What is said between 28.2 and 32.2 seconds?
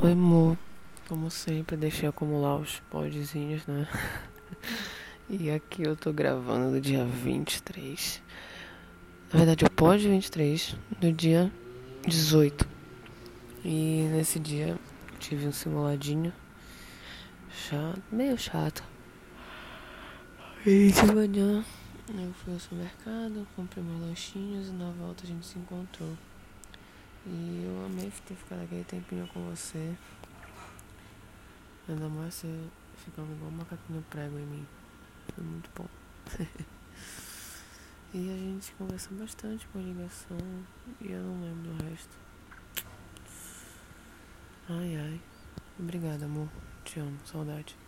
ter ficado aquele tempinho com você. Ainda